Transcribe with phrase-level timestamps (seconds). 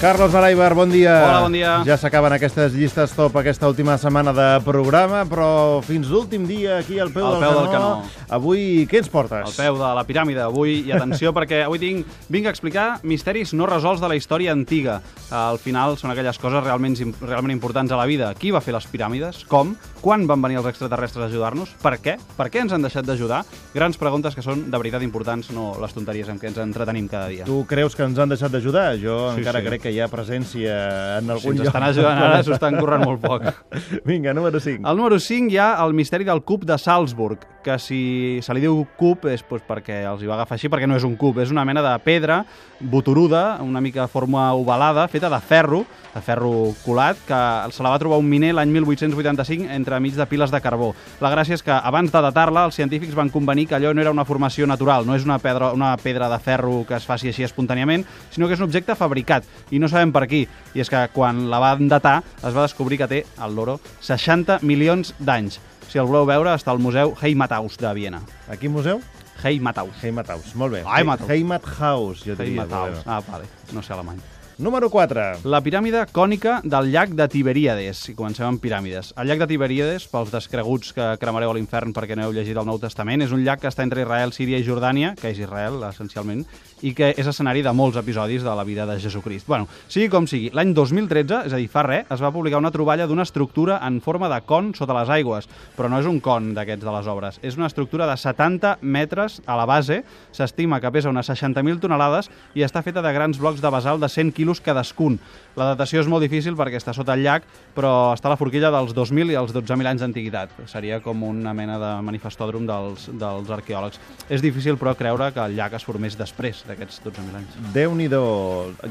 [0.00, 1.12] Carlos Baraibar, bon dia.
[1.28, 1.72] Hola, bon dia.
[1.84, 6.96] Ja s'acaben aquestes llistes top aquesta última setmana de programa, però fins l'últim dia aquí
[6.98, 8.22] al peu, Al del, peu canó, del canó.
[8.32, 9.44] Avui què ens portes?
[9.44, 13.52] Al peu de la piràmide avui, i atenció perquè avui tinc, vinc a explicar misteris
[13.52, 15.02] no resolts de la història antiga.
[15.36, 18.32] Al final són aquelles coses realment, realment importants a la vida.
[18.40, 19.44] Qui va fer les piràmides?
[19.52, 19.76] Com?
[20.00, 21.76] Quan van venir els extraterrestres a ajudar-nos?
[21.84, 22.16] Per què?
[22.40, 23.42] Per què ens han deixat d'ajudar?
[23.76, 27.28] Grans preguntes que són de veritat importants, no les tonteries amb què ens entretenim cada
[27.28, 27.44] dia.
[27.44, 28.94] Tu creus que ens han deixat d'ajudar?
[28.96, 29.68] Jo Sí, encara sí.
[29.68, 30.74] crec que hi ha presència
[31.18, 31.70] en Si algun ens lloc.
[31.70, 33.46] estan ajudant ara, s'ho estan corrent molt poc.
[34.08, 34.86] Vinga, número 5.
[34.86, 38.62] Al número 5 hi ha el misteri del cub de Salzburg, que si se li
[38.64, 41.38] diu cub és doncs, perquè els hi va agafar així, perquè no és un cub,
[41.42, 42.44] és una mena de pedra
[42.80, 45.84] botoruda, una mica de forma ovalada, feta de ferro,
[46.14, 47.40] de ferro colat, que
[47.72, 50.94] se la va trobar un miner l'any 1885 entremig de piles de carbó.
[51.20, 54.14] La gràcia és que abans de datar-la, els científics van convenir que allò no era
[54.14, 57.44] una formació natural, no és una pedra, una pedra de ferro que es faci així
[57.44, 60.44] espontàniament, sinó que és un objecte fabricat, i no sabem per qui.
[60.74, 64.60] I és que quan la van datar es va descobrir que té, el loro, 60
[64.62, 65.60] milions d'anys.
[65.90, 68.20] Si el voleu veure, està al Museu Heimathaus de Viena.
[68.48, 69.00] A quin museu?
[69.42, 69.96] Heimathaus.
[70.04, 70.84] Heimathaus, molt bé.
[70.84, 71.30] Heimathaus.
[71.30, 72.62] Heimathaus, jo diria.
[72.62, 73.02] Heimathaus.
[73.06, 73.48] Ah, vale.
[73.72, 74.20] No sé alemany.
[74.60, 75.48] Número 4.
[75.48, 78.02] La piràmide cònica del llac de Tiberíades.
[78.10, 79.14] I comencem amb piràmides.
[79.16, 82.68] El llac de Tiberíades, pels descreguts que cremareu a l'infern perquè no heu llegit el
[82.68, 85.80] Nou Testament, és un llac que està entre Israel, Síria i Jordània, que és Israel,
[85.88, 86.44] essencialment,
[86.84, 89.48] i que és escenari de molts episodis de la vida de Jesucrist.
[89.48, 92.72] Bueno, sigui com sigui, l'any 2013, és a dir, fa res, es va publicar una
[92.72, 96.52] troballa d'una estructura en forma de con sota les aigües, però no és un con
[96.56, 97.40] d'aquests de les obres.
[97.40, 100.02] És una estructura de 70 metres a la base,
[100.36, 104.12] s'estima que pesa unes 60.000 tonelades i està feta de grans blocs de basalt de
[104.12, 105.20] 100 quilos cadascun.
[105.58, 108.70] La datació és molt difícil perquè està sota el llac, però està a la forquilla
[108.74, 110.54] dels 2.000 i els 12.000 anys d'antiguitat.
[110.70, 113.98] Seria com una mena de manifestòdrom dels, dels arqueòlegs.
[114.30, 117.58] És difícil, però, creure que el llac es formés després d'aquests 12.000 anys.
[117.74, 118.22] Déu-n'hi-do.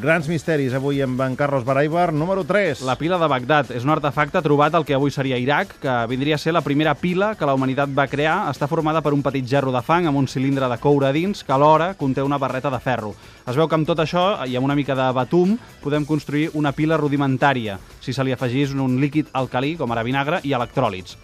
[0.04, 2.12] Grans misteris avui amb en Carlos Baraibar.
[2.14, 2.84] Número 3.
[2.88, 6.36] La pila de Bagdad és un artefacte trobat al que avui seria Iraq, que vindria
[6.36, 8.38] a ser la primera pila que la humanitat va crear.
[8.52, 11.42] Està formada per un petit gerro de fang amb un cilindre de coure a dins
[11.44, 13.16] que alhora conté una barreta de ferro.
[13.50, 15.49] Es veu que amb tot això i amb una mica de batum
[15.84, 20.42] podem construir una pila rudimentària si se li afegís un líquid alcalí, com ara vinagre,
[20.44, 21.18] i electròlits.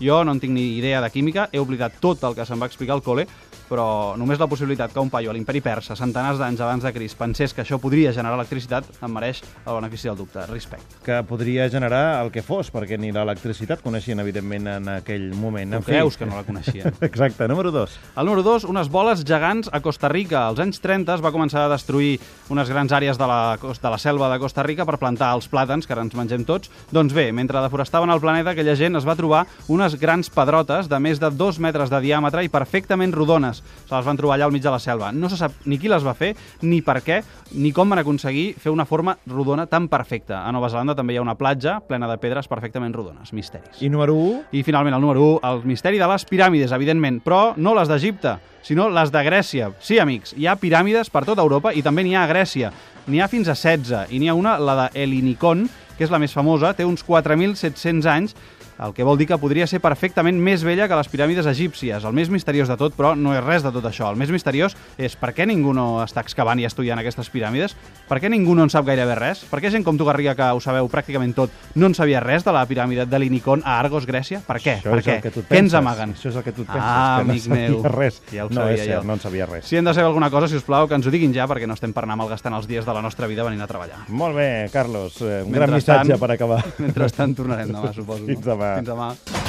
[0.00, 2.66] Jo no en tinc ni idea de química, he oblidat tot el que se'm va
[2.70, 3.28] explicar al col·le,
[3.68, 7.16] però només la possibilitat que un paio a l'imperi persa, centenars d'anys abans de Crist,
[7.18, 10.44] pensés que això podria generar electricitat, em mereix el benefici del dubte.
[10.46, 10.96] Respecte.
[11.04, 15.70] que podria generar el que fos, perquè ni l'electricitat coneixien, evidentment, en aquell moment.
[15.70, 15.90] Tu En fi.
[15.92, 16.94] creus que no la coneixien?
[17.00, 17.98] Exacte, número 2.
[18.16, 20.46] El número 2, unes boles gegants a Costa Rica.
[20.48, 22.18] Als anys 30 es va començar a destruir
[22.50, 25.86] unes grans àrees de la, de la selva de Costa Rica per plantar els plàtans,
[25.86, 26.70] que ara ens mengem tots.
[26.92, 30.98] Doncs bé, mentre deforestaven el planeta, aquella gent es va trobar unes grans pedrotes de
[31.00, 33.53] més de dos metres de diàmetre i perfectament rodones.
[33.60, 35.12] Se les van trobar allà al mig de la selva.
[35.12, 36.32] No se sap ni qui les va fer,
[36.62, 37.20] ni per què,
[37.54, 40.42] ni com van aconseguir fer una forma rodona tan perfecta.
[40.44, 43.32] A Nova Zelanda també hi ha una platja plena de pedres perfectament rodones.
[43.32, 43.82] Misteris.
[43.82, 44.42] I número 1?
[44.52, 48.38] I finalment, el número 1, el misteri de les piràmides, evidentment, però no les d'Egipte,
[48.64, 49.70] sinó les de Grècia.
[49.84, 52.72] Sí, amics, hi ha piràmides per tota Europa i també n'hi ha a Grècia.
[53.06, 55.66] N'hi ha fins a 16, i n'hi ha una, la de Elinicon,
[55.98, 58.34] que és la més famosa, té uns 4.700 anys,
[58.82, 62.04] el que vol dir que podria ser perfectament més vella que les piràmides egípcies.
[62.04, 64.08] El més misteriós de tot, però, no és res de tot això.
[64.10, 67.76] El més misteriós és per què ningú no està excavant i estudiant aquestes piràmides?
[68.08, 69.44] Per què ningú no en sap gairebé res?
[69.50, 72.44] Per què gent com tu, Garriga, que ho sabeu pràcticament tot, no en sabia res
[72.44, 74.40] de la piràmide de l'Inicon a Argos, Grècia?
[74.46, 74.78] Per què?
[74.82, 75.20] Això per què?
[75.22, 76.14] que què ens amaguen?
[76.14, 77.82] Això és el que tu et penses, Ah, que no amic sabia meu.
[77.94, 78.20] res.
[78.32, 79.06] Ja ho no, sabia és cert, jo.
[79.06, 79.64] no en sabia res.
[79.70, 81.66] Si hem de saber alguna cosa, si us plau, que ens ho diguin ja, perquè
[81.66, 84.02] no estem per anar malgastant els dies de la nostra vida venint a treballar.
[84.08, 85.20] Molt bé, Carlos.
[85.22, 86.62] eh, Un gran missatge per acabar.
[86.78, 88.26] Mentrestant tornarem demà, suposo.
[88.26, 88.63] Fins demà.
[88.76, 89.43] Fins demà.